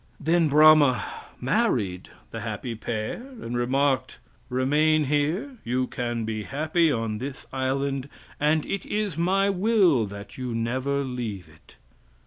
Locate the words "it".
8.65-8.83, 11.47-11.75